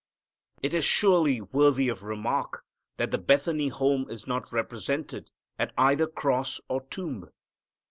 [0.63, 2.65] It is surely worthy of remark
[2.97, 7.29] that the Bethany home is not represented at either cross or tomb.